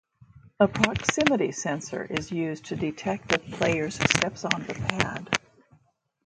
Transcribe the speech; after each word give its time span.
A 0.59 0.67
proximity 0.67 1.51
sensor 1.51 2.05
is 2.05 2.31
used 2.31 2.65
to 2.65 2.75
detect 2.75 3.33
a 3.33 3.37
player's 3.37 3.93
steps 4.03 4.43
on 4.45 4.63
the 4.65 4.73
pad. 4.73 5.39